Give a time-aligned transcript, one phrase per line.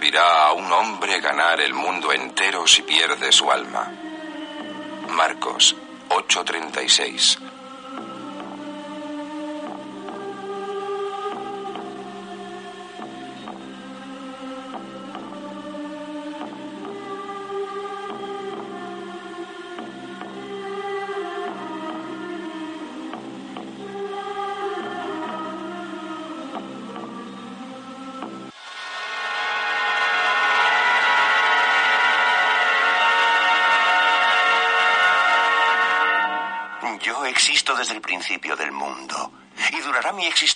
[0.00, 3.86] servirá a un hombre ganar el mundo entero si pierde su alma?
[5.10, 5.76] Marcos
[6.08, 7.59] 8:36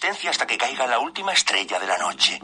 [0.06, 2.38] hasta que caiga la última estrella de la noche.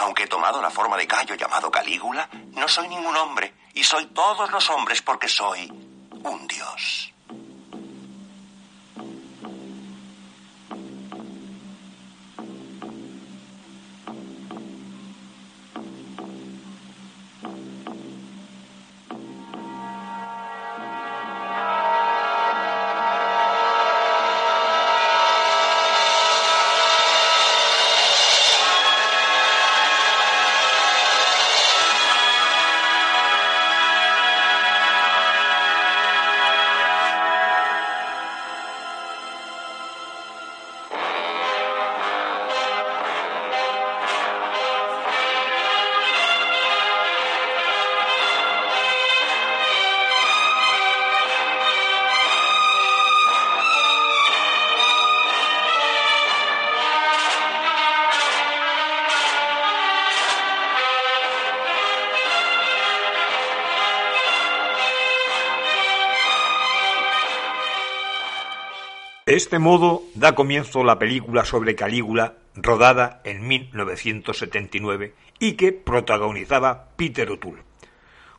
[0.00, 4.06] Aunque he tomado la forma de callo llamado Calígula, no soy ningún hombre y soy
[4.06, 7.12] todos los hombres porque soy un dios.
[69.40, 77.30] Este modo da comienzo la película sobre Calígula, rodada en 1979 y que protagonizaba Peter
[77.30, 77.62] O'Toole.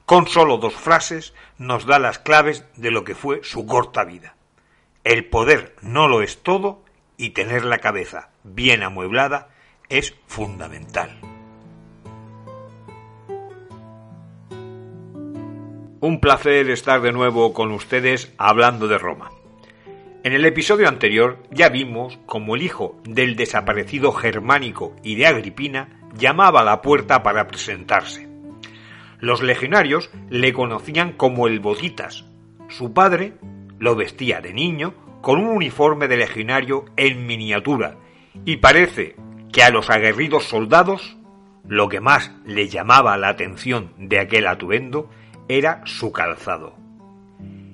[0.06, 4.36] Con solo dos frases nos da las claves de lo que fue su corta vida.
[5.04, 6.84] El poder no lo es todo
[7.18, 9.50] y tener la cabeza bien amueblada
[9.90, 11.20] es fundamental.
[16.00, 19.32] Un placer estar de nuevo con ustedes hablando de Roma.
[20.24, 26.00] En el episodio anterior ya vimos cómo el hijo del desaparecido Germánico y de Agripina
[26.14, 28.30] llamaba a la puerta para presentarse.
[29.20, 32.26] Los legionarios le conocían como el Boditas.
[32.70, 33.34] Su padre
[33.80, 37.98] lo vestía de niño con un uniforme de legionario en miniatura
[38.46, 39.16] y parece
[39.52, 41.18] que a los aguerridos soldados
[41.68, 45.10] lo que más le llamaba la atención de aquel atuendo
[45.50, 46.76] era su calzado.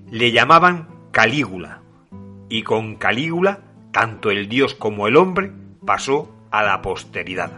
[0.10, 1.82] Le llamaban Calígula
[2.50, 5.52] y con Calígula tanto el dios como el hombre
[5.86, 7.52] pasó a la posteridad.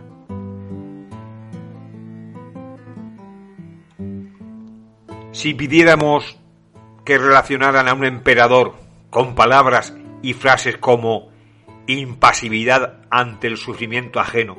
[5.32, 6.38] Si pidiéramos
[7.06, 8.76] que relacionaran a un emperador
[9.10, 11.30] con palabras y frases como
[11.88, 14.58] impasividad ante el sufrimiento ajeno,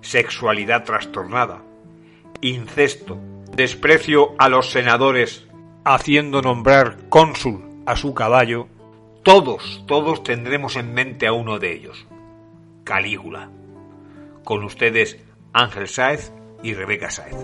[0.00, 1.62] sexualidad trastornada,
[2.40, 3.18] incesto,
[3.54, 5.46] desprecio a los senadores,
[5.84, 8.68] haciendo nombrar cónsul a su caballo,
[9.22, 12.06] todos, todos tendremos en mente a uno de ellos,
[12.84, 13.50] Calígula.
[14.44, 15.18] Con ustedes
[15.52, 16.32] Ángel Sáez
[16.62, 17.36] y Rebeca Sáez.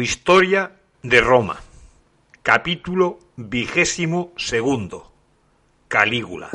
[0.00, 1.60] Historia de Roma.
[2.42, 5.12] Capítulo vigésimo segundo.
[5.88, 6.50] Calígula.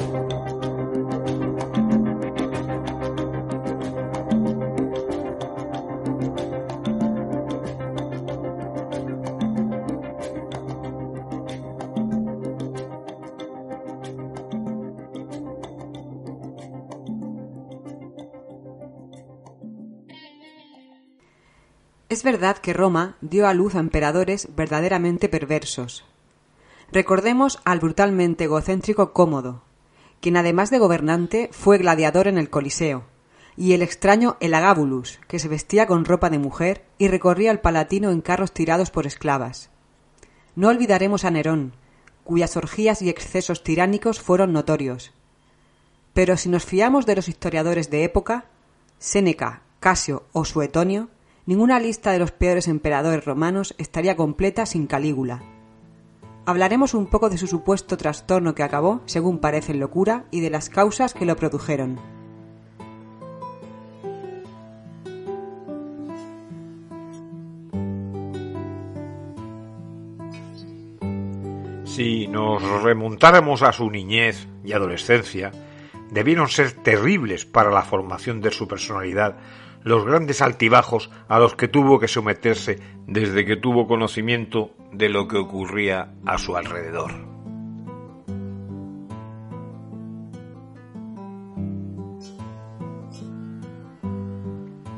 [22.09, 26.05] Es verdad que Roma dio a luz a emperadores verdaderamente perversos.
[26.91, 29.61] Recordemos al brutalmente egocéntrico Cómodo,
[30.19, 33.03] quien además de gobernante fue gladiador en el Coliseo,
[33.55, 38.09] y el extraño Elagabulus, que se vestía con ropa de mujer y recorría el Palatino
[38.09, 39.69] en carros tirados por esclavas.
[40.55, 41.73] No olvidaremos a Nerón,
[42.23, 45.13] cuyas orgías y excesos tiránicos fueron notorios.
[46.13, 48.45] Pero si nos fiamos de los historiadores de época,
[48.97, 51.09] Séneca, Casio o Suetonio,
[51.49, 55.41] Ninguna lista de los peores emperadores romanos estaría completa sin Calígula.
[56.45, 60.51] Hablaremos un poco de su supuesto trastorno que acabó, según parece en locura, y de
[60.51, 61.99] las causas que lo produjeron.
[71.83, 75.51] Si nos remontáramos a su niñez y adolescencia,
[76.11, 79.37] debieron ser terribles para la formación de su personalidad
[79.83, 85.27] los grandes altibajos a los que tuvo que someterse desde que tuvo conocimiento de lo
[85.27, 87.11] que ocurría a su alrededor.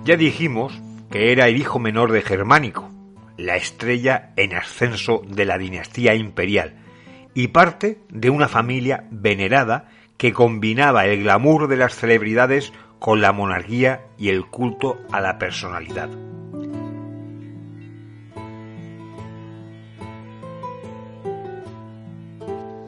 [0.04, 0.82] Ya dijimos
[1.12, 2.90] que era el hijo menor de Germánico,
[3.38, 6.76] la estrella en ascenso de la dinastía imperial,
[7.36, 13.32] y parte de una familia venerada que combinaba el glamour de las celebridades con la
[13.32, 16.08] monarquía y el culto a la personalidad.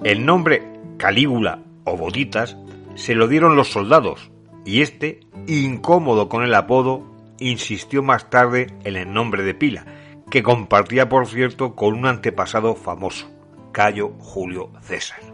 [0.04, 0.62] El nombre
[0.98, 2.56] Calígula o Boditas
[2.94, 4.30] se lo dieron los soldados
[4.66, 9.84] y este, incómodo con el apodo, insistió más tarde en el nombre de pila,
[10.30, 13.32] que compartía por cierto con un antepasado famoso,
[13.72, 15.33] Cayo Julio César.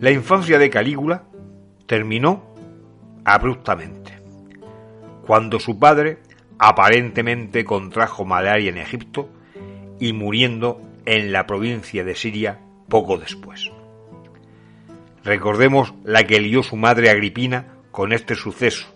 [0.00, 1.24] La infancia de Calígula
[1.86, 2.54] terminó
[3.24, 4.20] abruptamente,
[5.26, 6.18] cuando su padre
[6.58, 9.30] aparentemente contrajo malaria en Egipto
[9.98, 13.70] y muriendo en la provincia de Siria poco después.
[15.24, 18.86] Recordemos la que lió su madre Agripina con este suceso,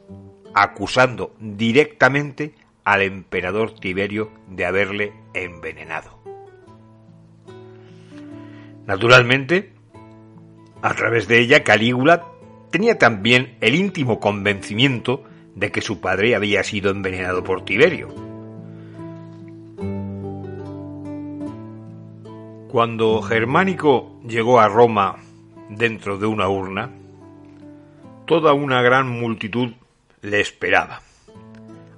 [0.54, 2.54] acusando directamente
[2.84, 6.20] al emperador Tiberio de haberle envenenado.
[8.86, 9.79] Naturalmente,
[10.82, 12.26] a través de ella, Calígula
[12.70, 15.24] tenía también el íntimo convencimiento
[15.54, 18.08] de que su padre había sido envenenado por Tiberio.
[22.68, 25.16] Cuando Germánico llegó a Roma
[25.68, 26.90] dentro de una urna,
[28.26, 29.72] toda una gran multitud
[30.22, 31.02] le esperaba.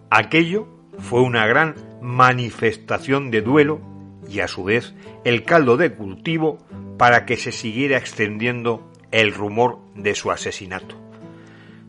[0.08, 0.66] Aquello
[0.98, 3.91] fue una gran manifestación de duelo
[4.28, 6.58] y a su vez el caldo de cultivo
[6.98, 10.96] para que se siguiera extendiendo el rumor de su asesinato.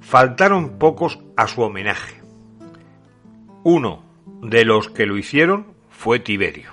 [0.01, 2.21] Faltaron pocos a su homenaje.
[3.63, 4.03] Uno
[4.41, 6.71] de los que lo hicieron fue Tiberio.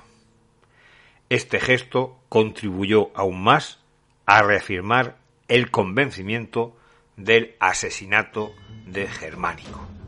[1.29, 3.79] Este gesto contribuyó aún más
[4.27, 6.77] a reafirmar el convencimiento
[7.17, 8.53] del asesinato
[8.87, 10.00] de Germánico.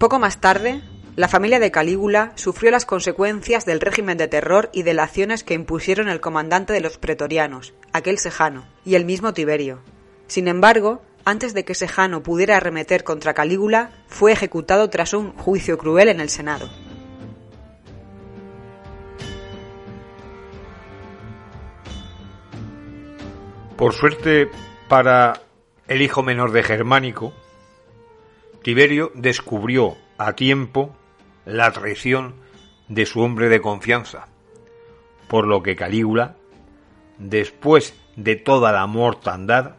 [0.00, 0.80] Poco más tarde,
[1.14, 6.08] la familia de Calígula sufrió las consecuencias del régimen de terror y delaciones que impusieron
[6.08, 9.82] el comandante de los pretorianos, aquel Sejano, y el mismo Tiberio.
[10.26, 15.76] Sin embargo, antes de que Sejano pudiera arremeter contra Calígula, fue ejecutado tras un juicio
[15.76, 16.70] cruel en el Senado.
[23.76, 24.48] Por suerte
[24.88, 25.42] para
[25.88, 27.34] el hijo menor de Germánico,
[28.62, 30.94] Tiberio descubrió a tiempo
[31.44, 32.34] la traición
[32.88, 34.28] de su hombre de confianza,
[35.28, 36.36] por lo que Calígula,
[37.18, 39.76] después de toda la mortandad,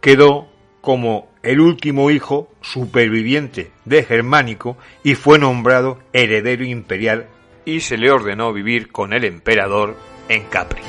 [0.00, 0.48] quedó
[0.80, 7.28] como el último hijo superviviente de Germánico y fue nombrado heredero imperial
[7.64, 9.96] y se le ordenó vivir con el emperador
[10.28, 10.82] en Capri.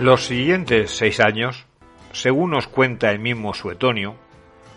[0.00, 1.66] Los siguientes seis años
[2.12, 4.16] según nos cuenta el mismo Suetonio,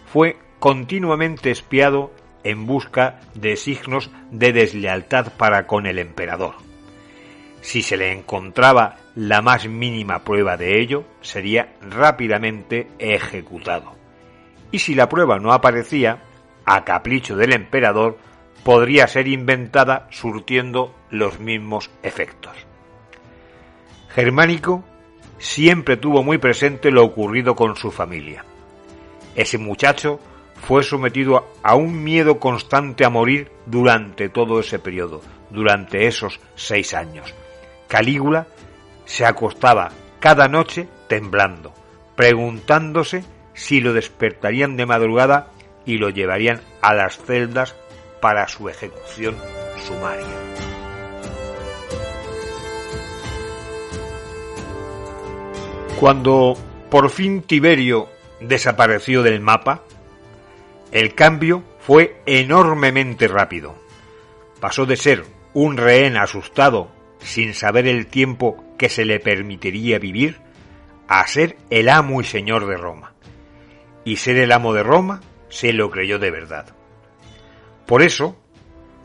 [0.06, 2.12] fue continuamente espiado
[2.44, 6.56] en busca de signos de deslealtad para con el emperador.
[7.62, 13.96] si se le encontraba la más mínima prueba de ello, sería rápidamente ejecutado.
[14.74, 16.22] Y si la prueba no aparecía,
[16.66, 18.18] a capricho del emperador,
[18.66, 22.58] podría ser inventada surtiendo los mismos efectos.
[24.10, 24.84] Germánico
[25.38, 28.46] siempre tuvo muy presente lo ocurrido con su familia.
[29.36, 30.20] Ese muchacho
[30.68, 36.94] fue sometido a un miedo constante a morir durante todo ese periodo, durante esos seis
[36.94, 37.34] años.
[37.88, 38.48] Calígula
[39.06, 41.74] se acostaba cada noche temblando,
[42.16, 45.52] preguntándose si lo despertarían de madrugada
[45.86, 47.76] y lo llevarían a las celdas
[48.22, 49.36] para su ejecución
[49.86, 50.43] sumaria.
[56.00, 56.58] Cuando
[56.90, 58.10] por fin Tiberio
[58.42, 59.84] desapareció del mapa,
[60.92, 63.76] el cambio fue enormemente rápido.
[64.60, 65.24] Pasó de ser
[65.54, 70.40] un rehén asustado sin saber el tiempo que se le permitiría vivir
[71.08, 73.14] a ser el amo y señor de Roma.
[74.04, 76.76] Y ser el amo de Roma se lo creyó de verdad.
[77.86, 78.36] Por eso,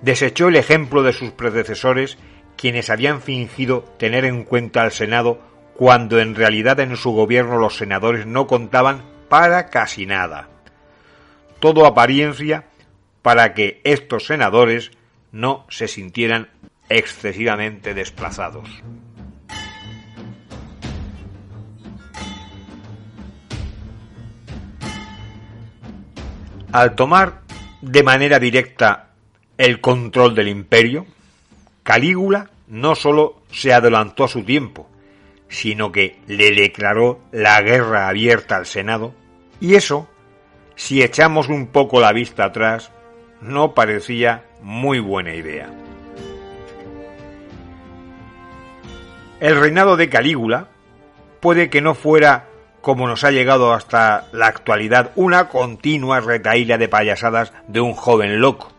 [0.02, 2.18] desechó el ejemplo de sus predecesores
[2.56, 5.47] quienes habían fingido tener en cuenta al Senado
[5.78, 10.48] cuando en realidad en su gobierno los senadores no contaban para casi nada.
[11.60, 12.64] Todo apariencia
[13.22, 14.90] para que estos senadores
[15.30, 16.48] no se sintieran
[16.88, 18.68] excesivamente desplazados.
[26.72, 27.42] Al tomar
[27.82, 29.10] de manera directa
[29.56, 31.06] el control del imperio,
[31.84, 34.88] Calígula no sólo se adelantó a su tiempo,
[35.48, 39.14] sino que le declaró la guerra abierta al Senado,
[39.60, 40.08] y eso,
[40.76, 42.92] si echamos un poco la vista atrás,
[43.40, 45.70] no parecía muy buena idea.
[49.40, 50.68] El reinado de Calígula
[51.40, 52.48] puede que no fuera,
[52.80, 58.40] como nos ha llegado hasta la actualidad, una continua retaíla de payasadas de un joven
[58.40, 58.72] loco,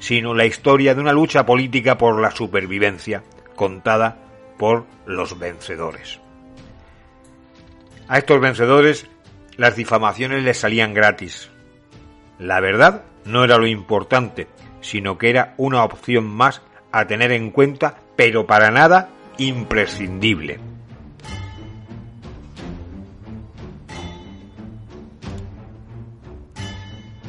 [0.00, 3.22] sino la historia de una lucha política por la supervivencia,
[3.54, 4.27] contada
[4.58, 6.20] por los vencedores.
[8.08, 9.06] A estos vencedores
[9.56, 11.50] las difamaciones les salían gratis.
[12.38, 14.46] La verdad no era lo importante,
[14.80, 16.62] sino que era una opción más
[16.92, 20.58] a tener en cuenta, pero para nada imprescindible.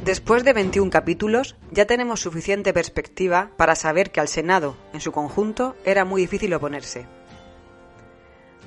[0.05, 5.11] Después de 21 capítulos, ya tenemos suficiente perspectiva para saber que al Senado, en su
[5.11, 7.18] conjunto, era muy difícil oponerse.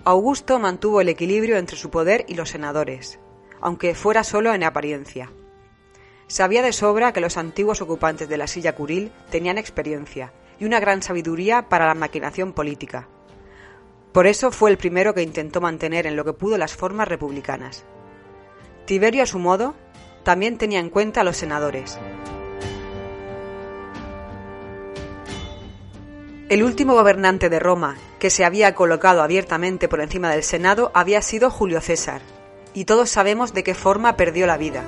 [0.05, 3.21] Augusto mantuvo el equilibrio entre su poder y los senadores,
[3.61, 5.31] aunque fuera solo en apariencia.
[6.27, 10.81] Sabía de sobra que los antiguos ocupantes de la silla curil tenían experiencia y una
[10.81, 13.09] gran sabiduría para la maquinación política,
[14.13, 17.85] por eso fue el primero que intentó mantener en lo que pudo las formas republicanas.
[18.85, 19.75] Tiberio, a su modo,
[20.23, 21.99] también tenía en cuenta a los senadores.
[26.53, 31.23] El último gobernante de Roma que se había colocado abiertamente por encima del Senado había
[31.23, 32.21] sido Julio César,
[32.75, 34.85] y todos sabemos de qué forma perdió la vida.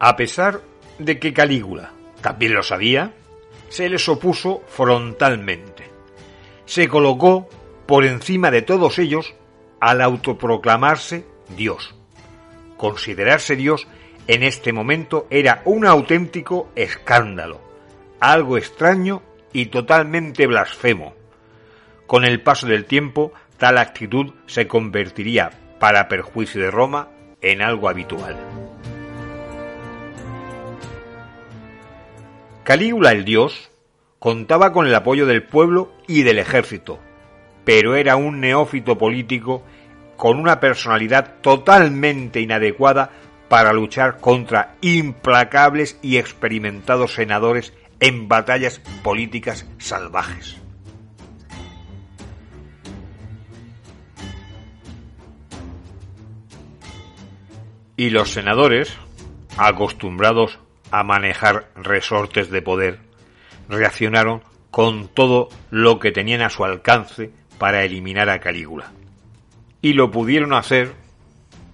[0.00, 0.62] A pesar
[0.98, 3.14] de que Calígula también lo sabía,
[3.68, 5.84] se les opuso frontalmente.
[6.64, 7.48] Se colocó
[7.86, 9.36] por encima de todos ellos
[9.78, 11.24] al autoproclamarse
[11.56, 11.94] Dios.
[12.80, 13.86] Considerarse Dios
[14.26, 17.60] en este momento era un auténtico escándalo,
[18.20, 19.20] algo extraño
[19.52, 21.14] y totalmente blasfemo.
[22.06, 27.10] Con el paso del tiempo, tal actitud se convertiría, para perjuicio de Roma,
[27.42, 28.38] en algo habitual.
[32.64, 33.70] Calígula el dios
[34.18, 36.98] contaba con el apoyo del pueblo y del ejército,
[37.66, 39.64] pero era un neófito político
[40.20, 43.10] con una personalidad totalmente inadecuada
[43.48, 50.58] para luchar contra implacables y experimentados senadores en batallas políticas salvajes.
[57.96, 58.94] Y los senadores,
[59.56, 60.58] acostumbrados
[60.90, 62.98] a manejar resortes de poder,
[63.70, 68.92] reaccionaron con todo lo que tenían a su alcance para eliminar a Calígula.
[69.82, 70.94] Y lo pudieron hacer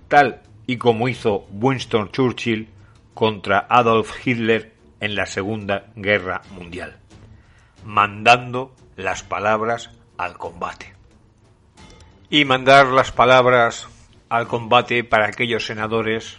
[0.09, 2.69] tal y como hizo Winston Churchill
[3.15, 6.99] contra Adolf Hitler en la Segunda Guerra Mundial,
[7.85, 10.95] mandando las palabras al combate.
[12.29, 13.89] Y mandar las palabras
[14.29, 16.39] al combate para aquellos senadores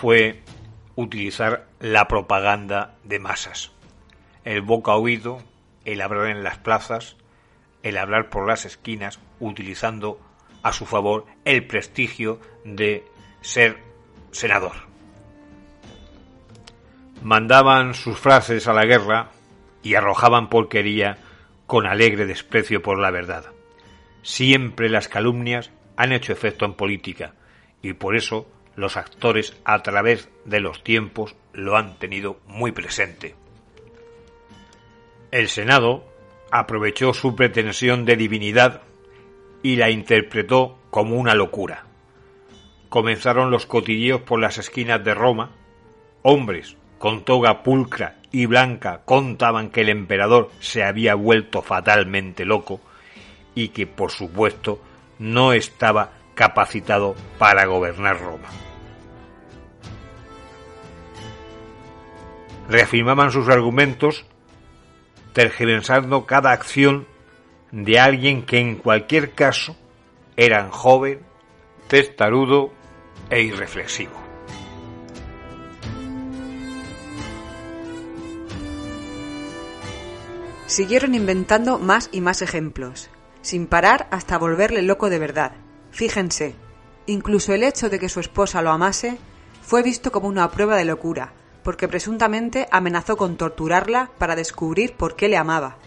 [0.00, 0.42] fue
[0.96, 3.70] utilizar la propaganda de masas.
[4.44, 5.38] El boca oído,
[5.84, 7.16] el hablar en las plazas,
[7.82, 10.18] el hablar por las esquinas, utilizando
[10.62, 13.04] a su favor el prestigio de
[13.40, 13.78] ser
[14.30, 14.72] senador.
[17.22, 19.30] Mandaban sus frases a la guerra
[19.82, 21.18] y arrojaban porquería
[21.66, 23.46] con alegre desprecio por la verdad.
[24.22, 27.34] Siempre las calumnias han hecho efecto en política
[27.82, 33.34] y por eso los actores a través de los tiempos lo han tenido muy presente.
[35.30, 36.04] El Senado
[36.50, 38.82] aprovechó su pretensión de divinidad
[39.62, 41.84] y la interpretó como una locura.
[42.88, 45.50] Comenzaron los cotilleos por las esquinas de Roma.
[46.22, 52.80] Hombres con toga pulcra y blanca contaban que el emperador se había vuelto fatalmente loco
[53.54, 54.80] y que, por supuesto,
[55.18, 58.48] no estaba capacitado para gobernar Roma.
[62.68, 64.26] Reafirmaban sus argumentos
[65.32, 67.06] tergiversando cada acción
[67.72, 69.76] de alguien que en cualquier caso
[70.36, 71.20] eran joven,
[71.88, 72.72] testarudo
[73.30, 74.28] e irreflexivo.
[80.66, 83.08] Siguieron inventando más y más ejemplos,
[83.40, 85.52] sin parar hasta volverle loco de verdad.
[85.90, 86.54] Fíjense,
[87.06, 89.18] incluso el hecho de que su esposa lo amase
[89.62, 91.32] fue visto como una prueba de locura,
[91.62, 95.78] porque presuntamente amenazó con torturarla para descubrir por qué le amaba.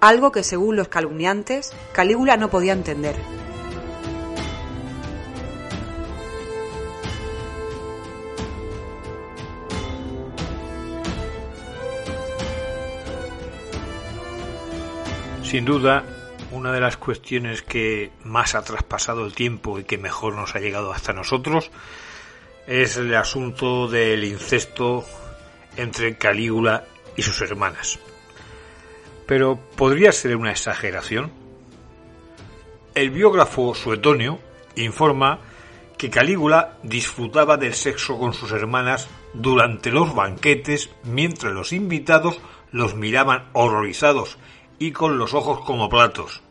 [0.00, 3.16] Algo que según los calumniantes, Calígula no podía entender.
[15.42, 16.04] Sin duda,
[16.52, 20.60] una de las cuestiones que más ha traspasado el tiempo y que mejor nos ha
[20.60, 21.70] llegado hasta nosotros
[22.66, 25.04] es el asunto del incesto
[25.76, 26.84] entre Calígula
[27.16, 27.98] y sus hermanas.
[29.30, 31.30] Pero ¿podría ser una exageración?
[32.96, 34.40] El biógrafo Suetonio
[34.74, 35.38] informa
[35.96, 42.40] que Calígula disfrutaba del sexo con sus hermanas durante los banquetes mientras los invitados
[42.72, 44.36] los miraban horrorizados
[44.80, 46.42] y con los ojos como platos.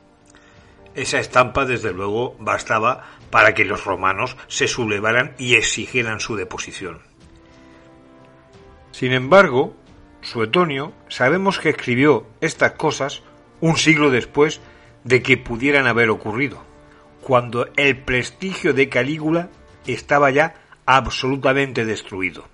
[0.95, 7.01] Esa estampa, desde luego, bastaba para que los romanos se sublevaran y exigieran su deposición.
[8.91, 9.75] Sin embargo,
[10.21, 13.23] Suetonio sabemos que escribió estas cosas
[13.61, 14.61] un siglo después
[15.03, 16.63] de que pudieran haber ocurrido,
[17.21, 19.49] cuando el prestigio de Calígula
[19.87, 20.55] estaba ya
[20.85, 22.45] absolutamente destruido.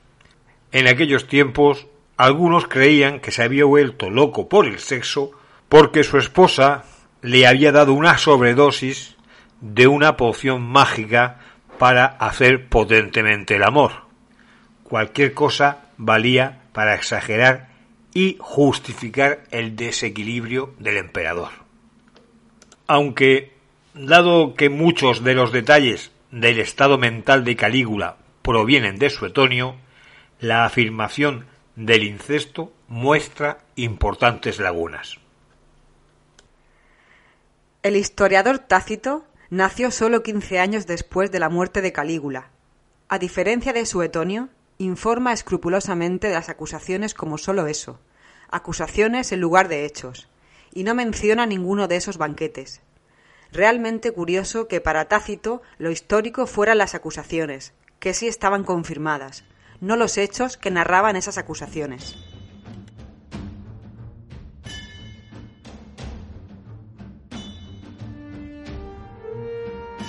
[0.72, 5.32] En aquellos tiempos, algunos creían que se había vuelto loco por el sexo
[5.70, 6.84] porque su esposa
[7.22, 9.16] le había dado una sobredosis
[9.62, 11.40] de una poción mágica
[11.80, 14.06] para hacer potentemente el amor.
[14.84, 17.70] Cualquier cosa valía para exagerar
[18.14, 21.52] y justificar el desequilibrio del emperador.
[22.86, 23.54] Aunque,
[23.94, 29.78] dado que muchos de los detalles del estado mental de Calígula provienen de Suetonio,
[30.42, 31.46] la afirmación
[31.78, 35.18] del incesto muestra importantes lagunas.
[37.84, 42.50] El historiador Tácito nació solo quince años después de la muerte de Calígula.
[43.08, 48.00] A diferencia de Suetonio, informa escrupulosamente de las acusaciones como solo eso,
[48.50, 50.30] acusaciones en lugar de hechos,
[50.74, 52.82] y no menciona ninguno de esos banquetes.
[53.52, 59.46] Realmente curioso que para Tácito lo histórico fueran las acusaciones, que sí estaban confirmadas,
[59.80, 62.16] no los hechos que narraban esas acusaciones.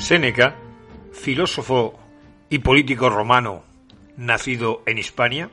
[0.01, 0.57] Séneca,
[1.13, 1.99] filósofo
[2.49, 3.65] y político romano
[4.17, 5.51] nacido en Hispania,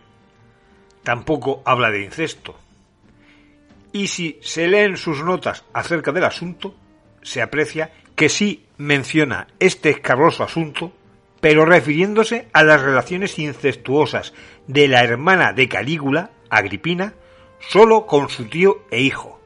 [1.04, 2.56] tampoco habla de incesto.
[3.92, 6.76] Y si se leen sus notas acerca del asunto,
[7.22, 10.92] se aprecia que sí menciona este escabroso asunto,
[11.42, 14.34] pero refiriéndose a las relaciones incestuosas
[14.68, 17.14] de la hermana de Calígula, Agripina,
[17.60, 19.40] solo con su tío e hijo,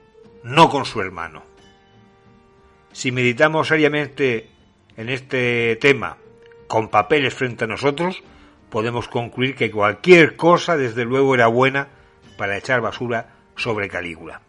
[0.44, 1.44] no con su hermano.
[2.92, 4.50] Si meditamos seriamente
[4.96, 6.18] en este tema
[6.68, 8.24] con papeles frente a nosotros,
[8.70, 11.88] podemos concluir que cualquier cosa, desde luego, era buena
[12.38, 14.42] para echar basura sobre Calígula.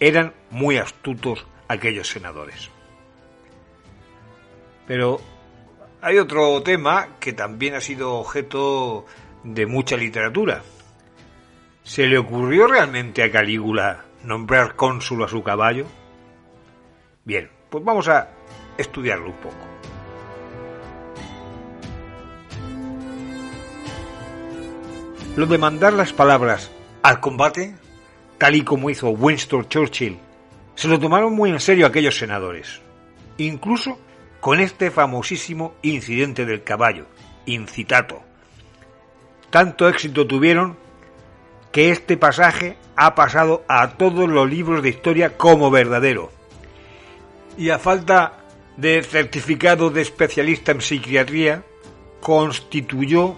[0.00, 2.70] Eran muy astutos aquellos senadores.
[4.86, 5.20] Pero
[6.02, 9.06] hay otro tema que también ha sido objeto
[9.44, 10.62] de mucha literatura.
[11.84, 15.86] ¿Se le ocurrió realmente a Calígula nombrar cónsul a su caballo?
[17.24, 18.30] Bien, pues vamos a
[18.76, 19.69] estudiarlo un poco.
[25.36, 26.70] Lo de mandar las palabras
[27.02, 27.74] al combate,
[28.36, 30.18] tal y como hizo Winston Churchill,
[30.74, 32.80] se lo tomaron muy en serio aquellos senadores.
[33.38, 33.98] Incluso
[34.40, 37.06] con este famosísimo incidente del caballo,
[37.46, 38.22] incitato.
[39.50, 40.76] Tanto éxito tuvieron
[41.70, 46.32] que este pasaje ha pasado a todos los libros de historia como verdadero.
[47.56, 48.40] Y a falta
[48.76, 51.62] de certificado de especialista en psiquiatría,
[52.20, 53.36] constituyó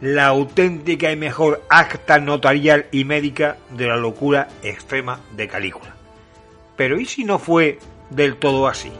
[0.00, 5.94] la auténtica y mejor acta notarial y médica de la locura extrema de Calígula.
[6.76, 7.78] Pero ¿y si no fue
[8.10, 8.92] del todo así?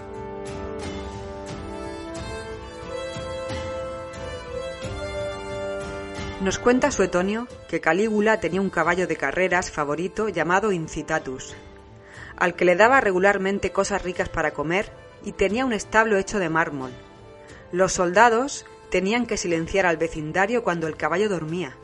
[6.41, 11.55] Nos cuenta Suetonio que Calígula tenía un caballo de carreras favorito llamado Incitatus,
[12.37, 14.93] al que le daba regularmente cosas ricas para comer
[15.25, 16.93] y tenía un establo hecho de mármol.
[17.73, 21.77] Los soldados tenían que silenciar al vecindario cuando el caballo dormía.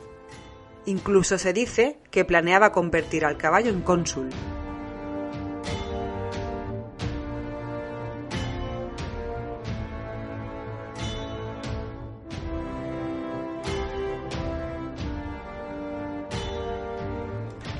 [0.85, 4.29] Incluso se dice que planeaba convertir al caballo en cónsul.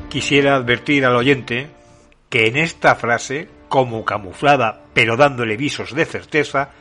[0.10, 1.68] Quisiera advertir al oyente
[2.30, 6.72] que en esta frase, como camuflada pero dándole visos de certeza,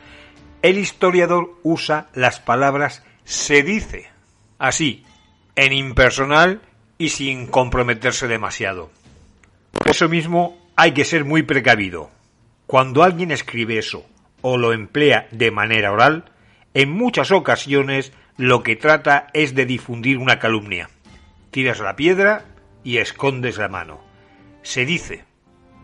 [0.65, 4.09] el historiador usa las palabras se dice,
[4.57, 5.05] así,
[5.55, 6.61] en impersonal
[6.97, 8.89] y sin comprometerse demasiado.
[9.71, 12.09] Por eso mismo hay que ser muy precavido.
[12.65, 14.07] Cuando alguien escribe eso
[14.41, 16.31] o lo emplea de manera oral,
[16.73, 20.89] en muchas ocasiones lo que trata es de difundir una calumnia.
[21.51, 22.43] Tiras la piedra
[22.83, 24.01] y escondes la mano.
[24.63, 25.25] Se dice,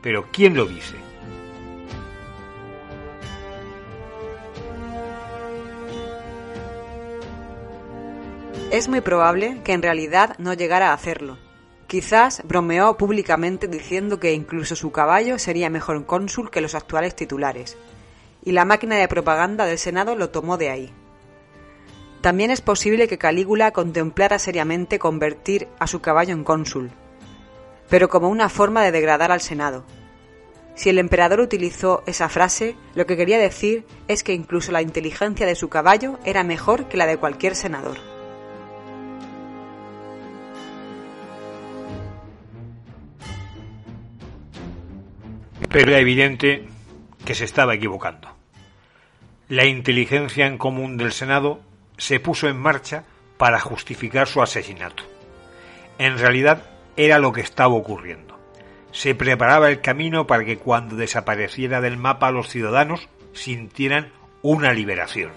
[0.01, 1.10] pero ¿quién lo dice?
[8.71, 11.37] Es muy probable que en realidad no llegara a hacerlo.
[11.87, 17.77] Quizás bromeó públicamente diciendo que incluso su caballo sería mejor cónsul que los actuales titulares,
[18.45, 20.93] y la máquina de propaganda del Senado lo tomó de ahí.
[22.21, 26.91] También es posible que Calígula contemplara seriamente convertir a su caballo en cónsul,
[27.89, 29.83] pero como una forma de degradar al Senado.
[30.75, 35.45] Si el emperador utilizó esa frase, lo que quería decir es que incluso la inteligencia
[35.45, 38.10] de su caballo era mejor que la de cualquier senador.
[45.71, 46.67] Pero era evidente
[47.25, 48.29] que se estaba equivocando.
[49.47, 51.61] La inteligencia en común del Senado
[51.97, 53.03] se puso en marcha
[53.37, 55.03] para justificar su asesinato.
[55.97, 56.63] En realidad
[56.95, 58.39] era lo que estaba ocurriendo.
[58.91, 65.31] Se preparaba el camino para que cuando desapareciera del mapa los ciudadanos sintieran una liberación.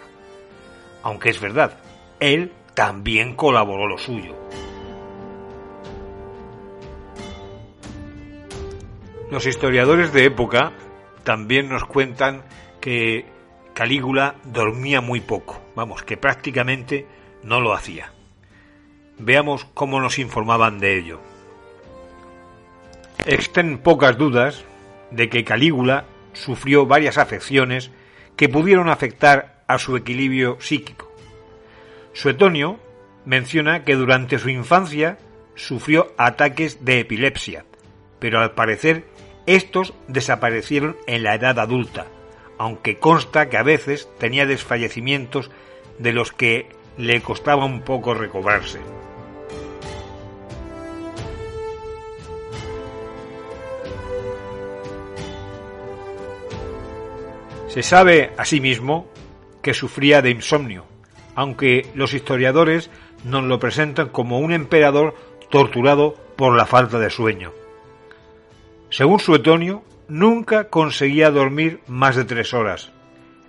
[1.03, 1.79] Aunque es verdad,
[2.19, 4.35] él también colaboró lo suyo.
[9.31, 10.73] Los historiadores de época
[11.25, 12.45] también nos cuentan
[12.81, 13.27] que
[13.73, 17.07] Calígula dormía muy poco, vamos, que prácticamente
[17.43, 18.13] no lo hacía.
[19.19, 21.21] Veamos cómo nos informaban de ello.
[23.27, 24.65] Existen pocas dudas
[25.11, 27.91] de que Calígula sufrió varias afecciones
[28.37, 31.11] que pudieron afectar a su equilibrio psíquico.
[32.13, 32.79] Suetonio
[33.25, 35.19] menciona que durante su infancia
[35.55, 37.65] sufrió ataques de epilepsia,
[38.19, 39.05] pero al parecer
[39.47, 42.07] estos desaparecieron en la edad adulta,
[42.59, 45.51] aunque consta que a veces tenía desfallecimientos
[45.99, 48.81] de los que le costaba un poco recobrarse.
[57.69, 59.09] Se sabe asimismo
[59.61, 60.85] que sufría de insomnio,
[61.35, 62.89] aunque los historiadores
[63.25, 65.17] nos lo presentan como un emperador
[65.51, 67.64] torturado por la falta de sueño.
[68.95, 72.93] Según Suetonio, nunca conseguía dormir más de tres horas,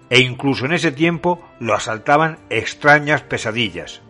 [0.10, 4.02] e incluso en ese tiempo lo asaltaban extrañas pesadillas.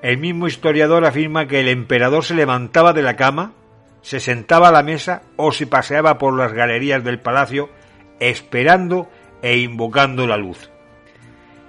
[0.00, 3.52] El mismo historiador afirma que el emperador se levantaba de la cama,
[4.00, 7.68] se sentaba a la mesa o se paseaba por las galerías del palacio
[8.18, 9.10] esperando
[9.42, 10.70] e invocando la luz.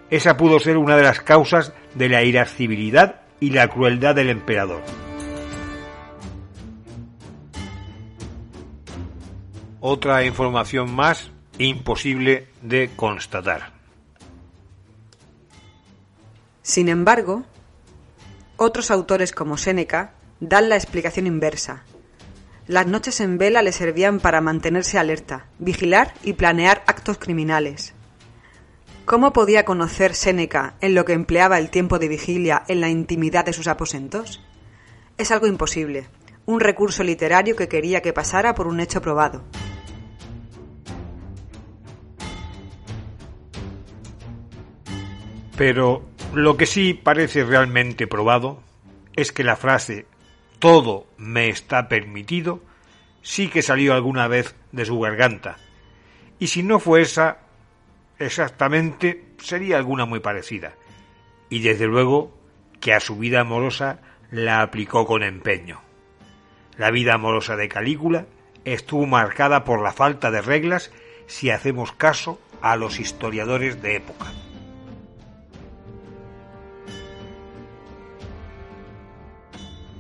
[0.10, 5.03] Esa pudo ser una de las causas de la irascibilidad y la crueldad del emperador.
[9.86, 13.74] Otra información más imposible de constatar.
[16.62, 17.44] Sin embargo,
[18.56, 21.84] otros autores como Séneca dan la explicación inversa.
[22.66, 27.94] Las noches en vela le servían para mantenerse alerta, vigilar y planear actos criminales.
[29.04, 33.44] ¿Cómo podía conocer Séneca en lo que empleaba el tiempo de vigilia en la intimidad
[33.44, 34.42] de sus aposentos?
[35.18, 36.08] Es algo imposible,
[36.46, 39.44] un recurso literario que quería que pasara por un hecho probado.
[45.56, 48.62] Pero lo que sí parece realmente probado
[49.16, 50.06] es que la frase
[50.60, 52.62] todo me está permitido
[53.24, 55.58] sí que salió alguna vez de su garganta.
[56.40, 57.40] Y si no fue esa,
[58.20, 60.74] exactamente sería alguna muy parecida.
[61.50, 62.38] Y desde luego
[62.80, 65.82] que a su vida amorosa la aplicó con empeño.
[66.78, 68.26] La vida amorosa de Calígula
[68.66, 70.92] estuvo marcada por la falta de reglas
[71.28, 74.32] si hacemos caso a los historiadores de época.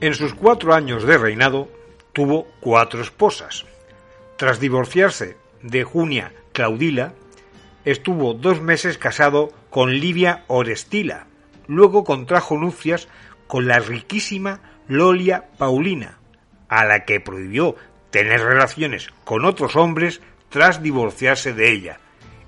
[0.04, 1.70] En sus cuatro años de reinado
[2.12, 3.63] tuvo cuatro esposas.
[4.36, 7.13] Tras divorciarse de Junia Claudila,
[7.86, 11.28] estuvo dos meses casado con Livia Orestila.
[11.68, 13.08] Luego contrajo nupcias
[13.48, 16.18] con la riquísima Lolia Paulina,
[16.68, 17.78] a la que prohibió
[18.10, 22.00] tener relaciones con otros hombres tras divorciarse de ella.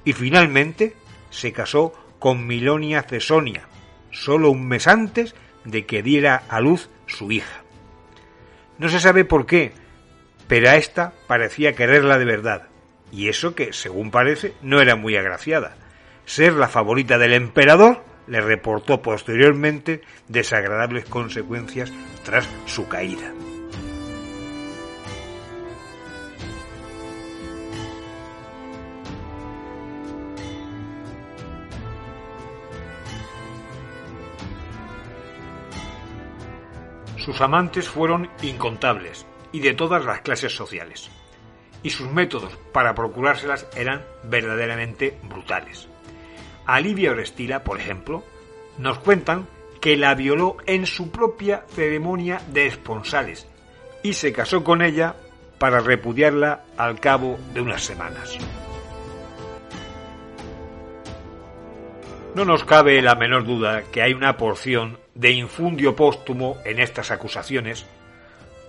[0.03, 0.93] Y finalmente
[1.29, 3.69] se casó con Milonia Cesonia,
[4.11, 7.63] solo un mes antes de que diera a luz su hija.
[8.77, 9.71] No se sabe por qué,
[10.47, 12.67] pero a esta parecía quererla de verdad,
[13.11, 15.75] y eso que, según parece, no era muy agraciada.
[16.25, 21.91] Ser la favorita del emperador le reportó posteriormente desagradables consecuencias
[22.23, 23.31] tras su caída.
[37.25, 41.09] Sus amantes fueron incontables y de todas las clases sociales,
[41.81, 45.89] y sus métodos para procurárselas eran verdaderamente brutales.
[46.67, 48.23] A Livia Orestila, por ejemplo,
[48.77, 49.47] nos cuentan
[49.81, 53.47] que la violó en su propia ceremonia de esponsales
[54.03, 55.15] y se casó con ella
[55.57, 58.37] para repudiarla al cabo de unas semanas.
[62.35, 67.09] No nos cabe la menor duda que hay una porción de infundio póstumo en estas
[67.09, 67.85] acusaciones,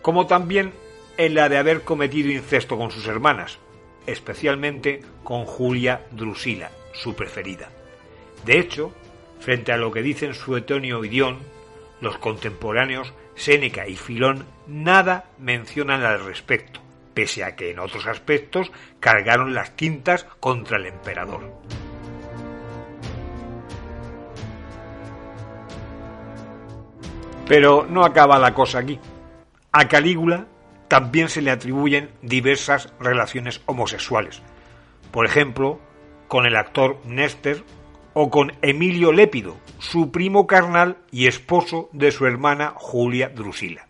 [0.00, 0.72] como también
[1.18, 3.58] en la de haber cometido incesto con sus hermanas,
[4.06, 7.68] especialmente con Julia Drusila, su preferida.
[8.44, 8.92] De hecho,
[9.40, 11.38] frente a lo que dicen Suetonio y Dion,
[12.00, 16.80] los contemporáneos Séneca y Filón nada mencionan al respecto,
[17.12, 21.52] pese a que en otros aspectos cargaron las tintas contra el emperador.
[27.46, 28.98] Pero no acaba la cosa aquí.
[29.72, 30.46] A Calígula
[30.88, 34.42] también se le atribuyen diversas relaciones homosexuales.
[35.10, 35.80] Por ejemplo,
[36.28, 37.64] con el actor Néstor
[38.14, 43.86] o con Emilio Lépido, su primo carnal y esposo de su hermana Julia Drusila.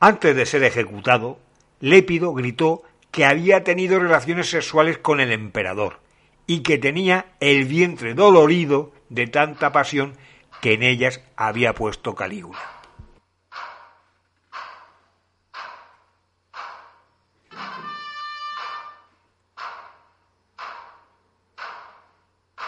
[0.00, 1.38] Antes de ser ejecutado,
[1.80, 6.00] Lépido gritó que había tenido relaciones sexuales con el emperador
[6.46, 10.14] y que tenía el vientre dolorido de tanta pasión
[10.60, 12.58] que en ellas había puesto Calígula.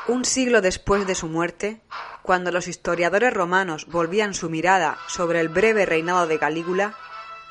[0.08, 1.80] Un siglo después de su muerte,
[2.22, 6.94] cuando los historiadores romanos volvían su mirada sobre el breve reinado de Calígula,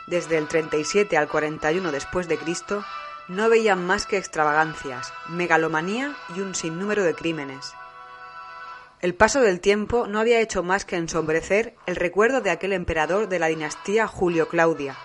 [0.07, 2.83] desde el 37 al 41 después de Cristo,
[3.29, 7.73] no veían más que extravagancias, megalomanía y un sinnúmero de crímenes.
[9.01, 13.29] El paso del tiempo no había hecho más que ensombrecer el recuerdo de aquel emperador
[13.29, 14.95] de la dinastía Julio Claudia,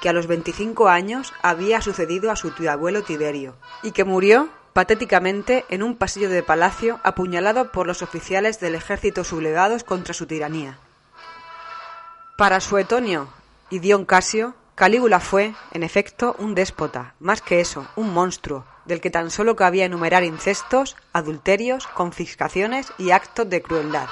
[0.00, 4.48] que a los 25 años había sucedido a su tío abuelo Tiberio, y que murió
[4.72, 10.26] patéticamente en un pasillo de palacio apuñalado por los oficiales del ejército sublevados contra su
[10.26, 10.78] tiranía.
[12.38, 13.28] Para Suetonio
[13.68, 19.00] y Dion Casio, Calígula fue, en efecto, un déspota, más que eso, un monstruo, del
[19.00, 24.08] que tan solo cabía enumerar incestos, adulterios, confiscaciones y actos de crueldad.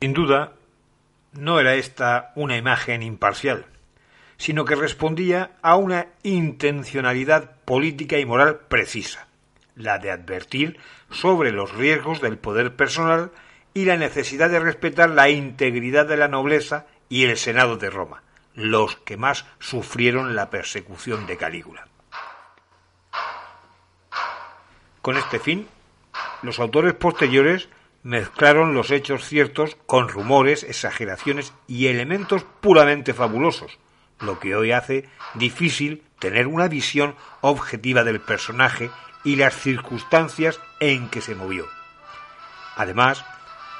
[0.00, 0.52] Sin duda,
[1.32, 3.66] no era esta una imagen imparcial,
[4.36, 9.27] sino que respondía a una intencionalidad política y moral precisa
[9.78, 10.78] la de advertir
[11.10, 13.30] sobre los riesgos del poder personal
[13.72, 18.22] y la necesidad de respetar la integridad de la nobleza y el Senado de Roma,
[18.54, 21.86] los que más sufrieron la persecución de Calígula.
[25.00, 25.68] Con este fin,
[26.42, 27.68] los autores posteriores
[28.02, 33.78] mezclaron los hechos ciertos con rumores, exageraciones y elementos puramente fabulosos,
[34.20, 38.90] lo que hoy hace difícil tener una visión objetiva del personaje
[39.28, 41.66] y las circunstancias en que se movió.
[42.76, 43.26] Además,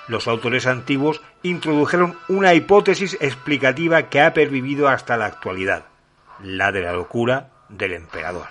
[0.06, 5.86] los autores antiguos introdujeron una hipótesis explicativa que ha pervivido hasta la actualidad,
[6.42, 8.48] la de la locura del emperador.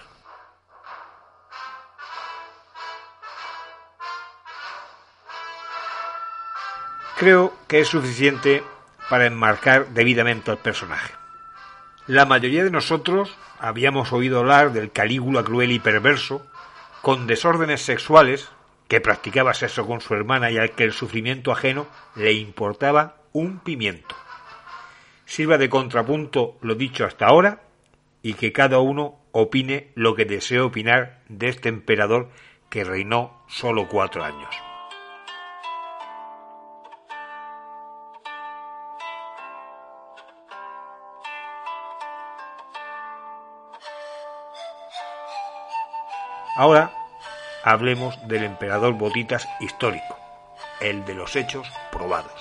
[7.19, 8.63] Creo que es suficiente
[9.07, 11.13] para enmarcar debidamente al personaje.
[12.07, 16.43] La mayoría de nosotros habíamos oído hablar del Calígula cruel y perverso,
[17.01, 18.49] con desórdenes sexuales,
[18.87, 23.59] que practicaba sexo con su hermana y al que el sufrimiento ajeno le importaba un
[23.59, 24.15] pimiento.
[25.25, 27.61] Sirva de contrapunto lo dicho hasta ahora
[28.21, 32.29] y que cada uno opine lo que desee opinar de este emperador
[32.69, 34.66] que reinó solo cuatro años.
[46.57, 46.91] Ahora
[47.63, 50.17] hablemos del emperador Botitas histórico,
[50.81, 52.33] el de los hechos probados.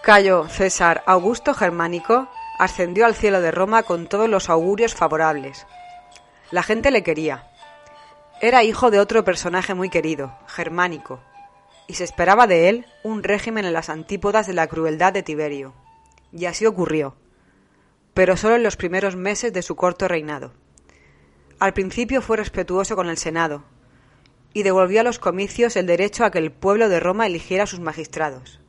[0.00, 2.28] Cayo César Augusto Germánico
[2.60, 5.66] ascendió al cielo de Roma con todos los augurios favorables.
[6.52, 7.50] La gente le quería.
[8.40, 11.18] Era hijo de otro personaje muy querido, Germánico,
[11.88, 15.74] y se esperaba de él un régimen en las antípodas de la crueldad de Tiberio.
[16.30, 17.16] Y así ocurrió
[18.14, 20.52] pero solo en los primeros meses de su corto reinado.
[21.58, 23.64] Al principio fue respetuoso con el Senado
[24.52, 27.66] y devolvió a los comicios el derecho a que el pueblo de Roma eligiera a
[27.66, 28.60] sus magistrados.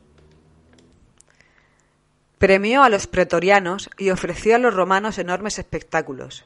[2.39, 6.45] Premió a los pretorianos y ofreció a los romanos enormes espectáculos.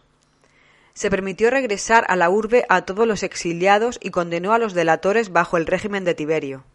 [0.94, 5.32] Se permitió regresar a la urbe a todos los exiliados y condenó a los delatores
[5.32, 6.66] bajo el régimen de Tiberio.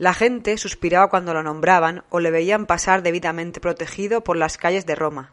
[0.00, 4.86] La gente suspiraba cuando lo nombraban o le veían pasar debidamente protegido por las calles
[4.86, 5.32] de Roma.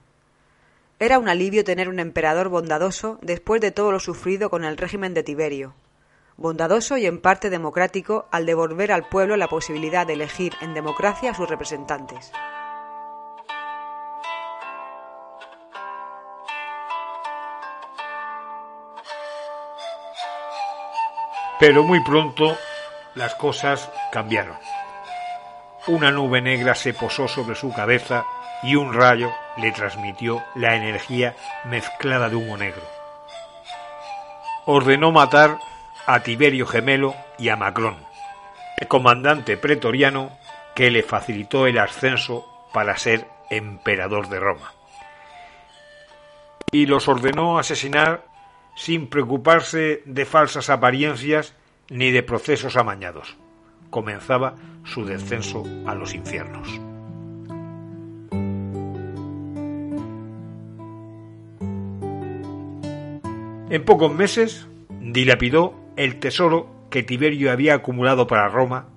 [1.00, 5.14] Era un alivio tener un emperador bondadoso después de todo lo sufrido con el régimen
[5.14, 5.74] de Tiberio.
[6.36, 11.32] Bondadoso y en parte democrático al devolver al pueblo la posibilidad de elegir en democracia
[11.32, 12.34] a sus representantes.
[21.58, 22.58] Pero muy pronto
[23.18, 24.56] las cosas cambiaron.
[25.88, 28.26] Una nube negra se posó sobre su cabeza
[28.64, 32.84] y un rayo le transmitió la energía mezclada de humo negro.
[34.66, 35.58] Ordenó matar
[36.06, 37.98] a Tiberio Gemelo y a Macrón,
[38.78, 40.38] el comandante pretoriano
[40.76, 44.74] que le facilitó el ascenso para ser emperador de Roma.
[46.72, 48.26] Y los ordenó asesinar
[48.76, 51.56] sin preocuparse de falsas apariencias
[51.90, 53.38] ni de procesos amañados.
[53.90, 56.80] Comenzaba su descenso a los infiernos.
[63.70, 64.68] En pocos meses
[65.02, 68.88] dilapidó el tesoro que Tiberio había acumulado para Roma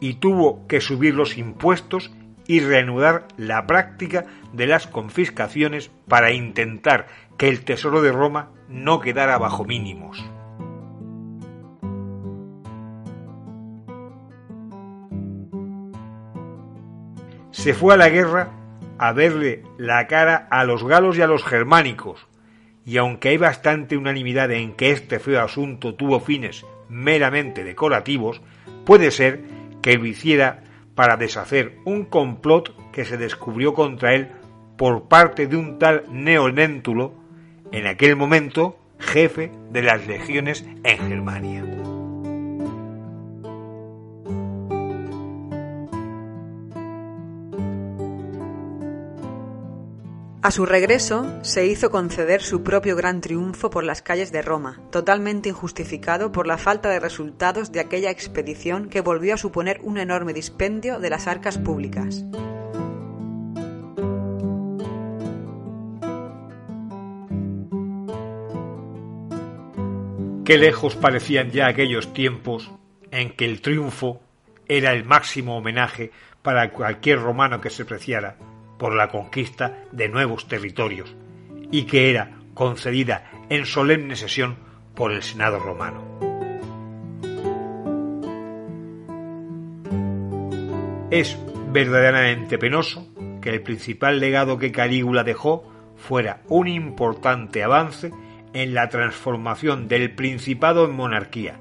[0.00, 2.12] y tuvo que subir los impuestos
[2.46, 9.00] y reanudar la práctica de las confiscaciones para intentar que el tesoro de Roma no
[9.00, 10.24] quedara bajo mínimos.
[17.66, 18.52] Se fue a la guerra
[18.96, 22.28] a verle la cara a los galos y a los germánicos,
[22.84, 28.40] y aunque hay bastante unanimidad en que este feo asunto tuvo fines meramente decorativos,
[28.84, 29.40] puede ser
[29.82, 30.62] que lo hiciera
[30.94, 34.30] para deshacer un complot que se descubrió contra él
[34.78, 37.14] por parte de un tal Neonéntulo,
[37.72, 41.64] en aquel momento jefe de las legiones en Germania.
[50.46, 54.80] A su regreso, se hizo conceder su propio gran triunfo por las calles de Roma,
[54.92, 59.98] totalmente injustificado por la falta de resultados de aquella expedición que volvió a suponer un
[59.98, 62.24] enorme dispendio de las arcas públicas.
[70.44, 72.70] Qué lejos parecían ya aquellos tiempos
[73.10, 74.20] en que el triunfo
[74.68, 78.36] era el máximo homenaje para cualquier romano que se preciara
[78.78, 81.14] por la conquista de nuevos territorios
[81.70, 84.56] y que era concedida en solemne sesión
[84.94, 86.02] por el Senado romano.
[91.10, 91.38] Es
[91.72, 93.06] verdaderamente penoso
[93.40, 98.12] que el principal legado que Calígula dejó fuera un importante avance
[98.52, 101.60] en la transformación del principado en monarquía,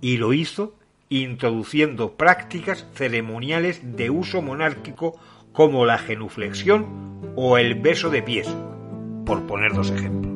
[0.00, 0.74] y lo hizo
[1.08, 5.18] introduciendo prácticas ceremoniales de uso monárquico
[5.52, 8.48] como la genuflexión o el beso de pies,
[9.24, 10.30] por poner dos ejemplos.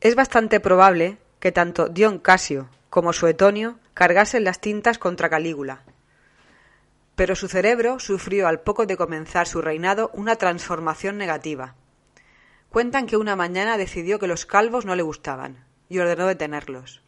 [0.00, 5.82] Es bastante probable que tanto Dion Casio como Suetonio cargasen las tintas contra Calígula.
[7.14, 11.74] Pero su cerebro sufrió al poco de comenzar su reinado una transformación negativa.
[12.70, 17.02] Cuentan que una mañana decidió que los calvos no le gustaban y ordenó detenerlos.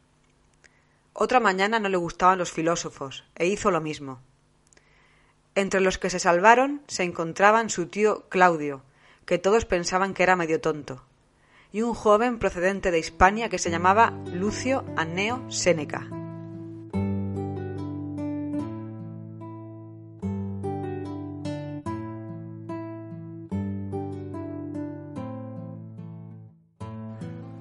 [1.13, 4.21] Otra mañana no le gustaban los filósofos e hizo lo mismo.
[5.55, 8.83] Entre los que se salvaron se encontraban su tío Claudio,
[9.27, 11.05] que todos pensaban que era medio tonto
[11.73, 16.20] y un joven procedente de Hispania que se llamaba Lucio Anneo Séneca.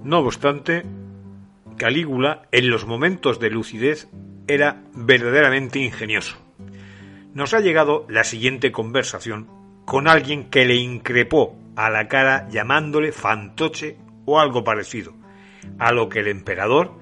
[0.10, 0.86] No obstante,
[1.78, 4.10] Calígula, en los momentos de lucidez,
[4.48, 6.36] era verdaderamente ingenioso.
[7.36, 9.48] Nos ha llegado la siguiente conversación
[9.86, 15.14] con alguien que le increpó a la cara llamándole fantoche o algo parecido,
[15.78, 16.98] a lo que el emperador,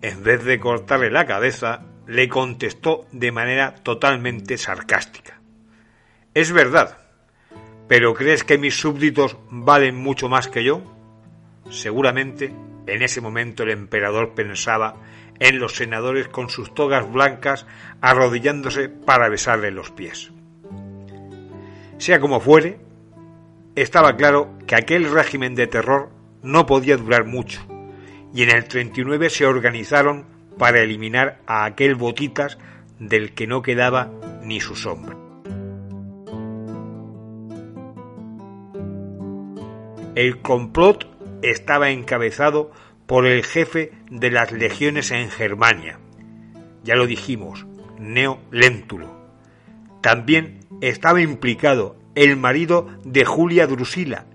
[0.00, 5.42] en vez de cortarle la cabeza, le contestó de manera totalmente sarcástica.
[6.32, 6.96] Es verdad,
[7.86, 10.95] pero ¿crees que mis súbditos valen mucho más que yo?
[11.70, 12.54] Seguramente
[12.86, 14.94] en ese momento el emperador pensaba
[15.38, 17.66] en los senadores con sus togas blancas
[18.00, 20.32] arrodillándose para besarle los pies.
[21.98, 22.78] Sea como fuere,
[23.74, 26.10] estaba claro que aquel régimen de terror
[26.42, 27.60] no podía durar mucho,
[28.32, 30.26] y en el 39 se organizaron
[30.58, 32.58] para eliminar a aquel Botitas
[32.98, 34.10] del que no quedaba
[34.42, 35.16] ni su sombra.
[40.14, 41.15] El complot
[41.50, 42.70] estaba encabezado
[43.06, 45.98] por el jefe de las legiones en Germania,
[46.82, 47.66] ya lo dijimos,
[47.98, 49.16] Neo Léntulo.
[50.00, 54.26] También estaba implicado el marido de Julia Drusila,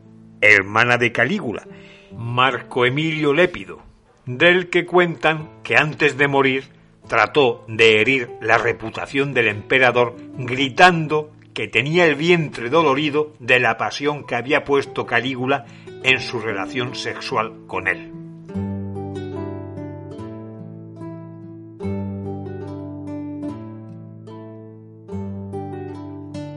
[0.41, 1.67] hermana de Calígula,
[2.15, 3.81] Marco Emilio Lépido,
[4.25, 6.65] del que cuentan que antes de morir
[7.07, 13.77] trató de herir la reputación del emperador gritando que tenía el vientre dolorido de la
[13.77, 15.65] pasión que había puesto Calígula
[16.03, 18.11] en su relación sexual con él.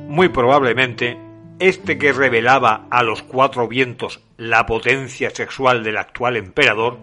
[0.08, 1.18] Muy probablemente,
[1.58, 6.98] este que revelaba a los cuatro vientos la potencia sexual del actual emperador,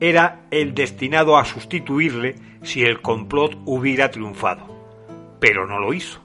[0.00, 4.66] era el destinado a sustituirle si el complot hubiera triunfado.
[5.38, 6.20] Pero no lo hizo,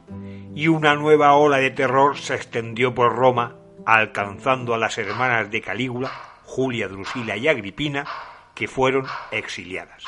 [0.55, 5.61] y una nueva ola de terror se extendió por Roma, alcanzando a las hermanas de
[5.61, 6.11] Calígula,
[6.43, 8.05] Julia, Drusila y Agripina,
[8.55, 10.03] que fueron exiliadas.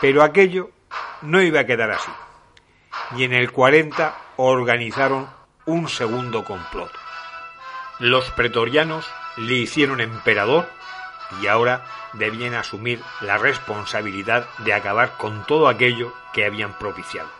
[0.00, 0.70] Pero aquello
[1.22, 2.10] no iba a quedar así.
[3.16, 5.28] Y en el 40 organizaron
[5.66, 6.90] un segundo complot.
[7.98, 9.06] Los pretorianos
[9.36, 10.66] le hicieron emperador
[11.40, 17.30] y ahora debían asumir la responsabilidad de acabar con todo aquello que habían propiciado.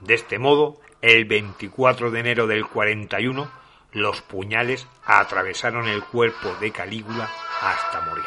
[0.00, 3.50] De este modo, el 24 de enero del 41,
[3.92, 7.28] los puñales atravesaron el cuerpo de Calígula
[7.62, 8.24] hasta morir.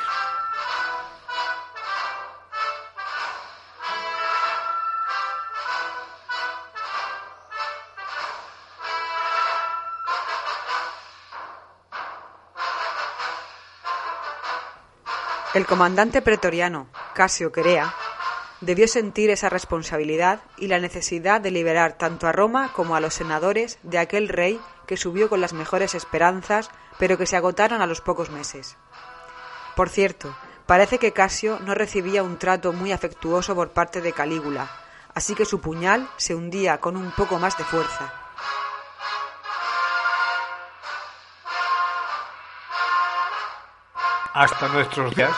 [15.55, 16.85] El comandante pretoriano,
[17.15, 17.95] Casio Querea,
[18.61, 23.15] debió sentir esa responsabilidad y la necesidad de liberar tanto a Roma como a los
[23.15, 26.69] senadores de aquel rey que subió con las mejores esperanzas,
[26.99, 28.77] pero que se agotaron a los pocos meses.
[29.75, 30.35] Por cierto,
[30.67, 34.69] parece que Casio no recibía un trato muy afectuoso por parte de Calígula,
[35.15, 38.18] así que su puñal se hundía con un poco más de fuerza.
[44.33, 45.35] Hasta nuestros días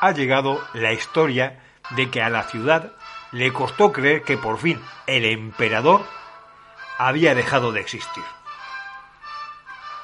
[0.00, 1.60] ha llegado la historia
[1.90, 2.92] de que a la ciudad
[3.32, 6.04] le costó creer que por fin el emperador
[6.98, 8.24] había dejado de existir.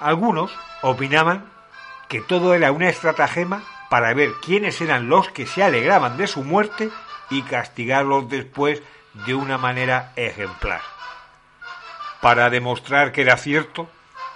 [0.00, 0.52] Algunos
[0.82, 1.46] opinaban
[2.08, 6.42] que todo era una estratagema para ver quiénes eran los que se alegraban de su
[6.42, 6.90] muerte
[7.30, 8.82] y castigarlos después
[9.24, 10.80] de una manera ejemplar.
[12.20, 13.88] Para demostrar que era cierto,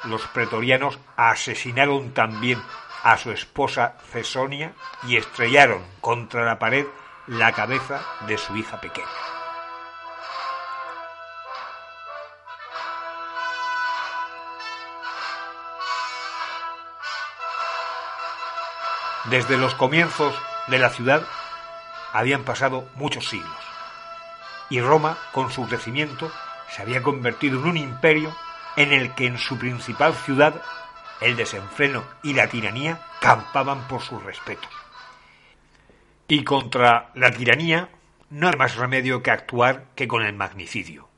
[0.05, 2.63] los pretorianos asesinaron también
[3.03, 4.73] a su esposa Cesonia
[5.07, 6.87] y estrellaron contra la pared
[7.27, 9.07] la cabeza de su hija pequeña.
[19.27, 20.35] Desde los comienzos
[20.69, 21.23] de la ciudad
[22.13, 23.71] habían pasado muchos siglos
[24.71, 26.31] y Roma, con su crecimiento,
[26.71, 28.35] se había convertido en un imperio
[28.77, 30.63] en el que en su principal ciudad
[31.21, 34.71] el desenfreno y la tiranía campaban por sus respetos.
[36.29, 37.89] Y contra la tiranía
[38.31, 41.09] no hay más remedio que actuar que con el magnicidio.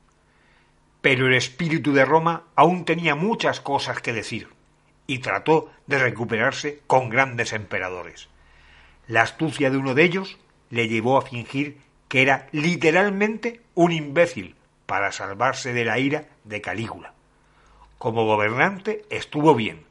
[1.00, 4.48] Pero el espíritu de Roma aún tenía muchas cosas que decir
[5.06, 8.28] y trató de recuperarse con grandes emperadores.
[9.08, 10.38] La astucia de uno de ellos
[10.70, 11.78] le llevó a fingir
[12.08, 14.54] que era literalmente un imbécil
[14.86, 17.14] para salvarse de la ira de Calígula.
[17.98, 19.84] Como gobernante estuvo bien,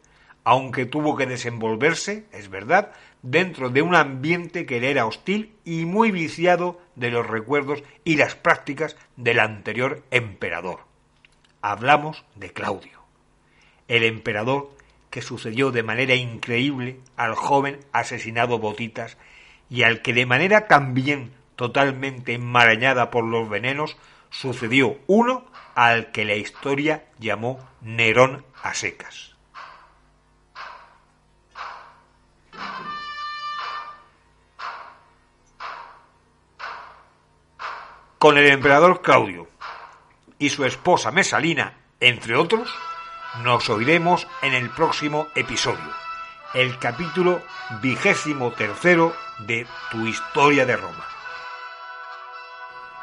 [0.43, 5.85] aunque tuvo que desenvolverse, es verdad, dentro de un ambiente que le era hostil y
[5.85, 10.79] muy viciado de los recuerdos y las prácticas del anterior emperador.
[11.61, 13.01] Hablamos de Claudio,
[13.87, 14.75] el emperador
[15.11, 19.17] que sucedió de manera increíble al joven asesinado Botitas
[19.69, 23.97] y al que de manera también totalmente enmarañada por los venenos
[24.31, 29.30] sucedió uno al que la historia llamó Nerón a secas.
[38.21, 39.47] Con el emperador Claudio
[40.37, 42.71] y su esposa Mesalina, entre otros,
[43.41, 45.89] nos oiremos en el próximo episodio,
[46.53, 47.41] el capítulo
[47.81, 51.03] vigésimo tercero de Tu historia de Roma.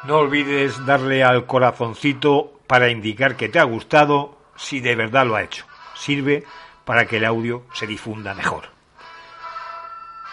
[0.05, 5.35] No olvides darle al corazoncito para indicar que te ha gustado si de verdad lo
[5.35, 5.67] ha hecho.
[5.97, 6.45] Sirve
[6.85, 8.69] para que el audio se difunda mejor.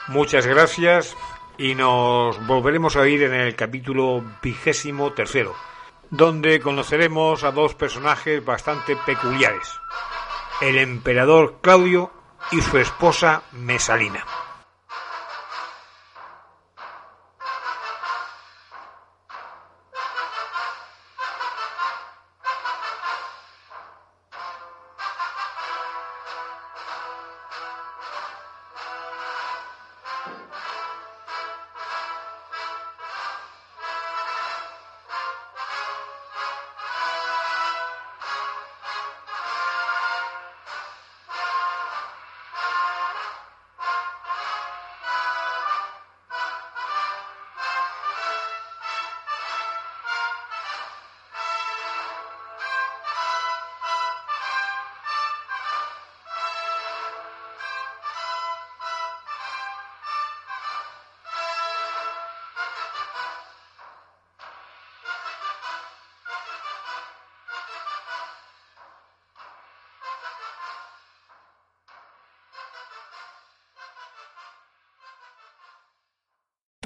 [0.10, 1.18] Muchas gracias
[1.58, 5.56] y nos volveremos a oír en el capítulo vigésimo tercero
[6.10, 9.80] donde conoceremos a dos personajes bastante peculiares,
[10.62, 12.12] el emperador Claudio
[12.51, 14.24] y su esposa Mesalina.